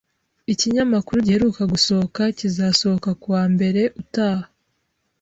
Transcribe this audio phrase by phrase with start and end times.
[0.53, 4.45] Ikinyamakuru giheruka gusohoka kizasohoka kuwa mbere utaha